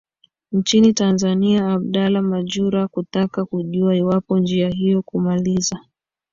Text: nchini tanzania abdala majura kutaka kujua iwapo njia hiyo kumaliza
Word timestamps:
nchini 0.51 0.93
tanzania 0.93 1.69
abdala 1.73 2.21
majura 2.21 2.87
kutaka 2.87 3.45
kujua 3.45 3.95
iwapo 3.95 4.39
njia 4.39 4.69
hiyo 4.69 5.01
kumaliza 5.01 5.79